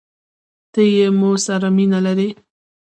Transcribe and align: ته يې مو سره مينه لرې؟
ته 0.71 0.81
يې 0.95 1.07
مو 1.19 1.31
سره 1.45 1.67
مينه 1.75 1.99
لرې؟ 2.05 2.29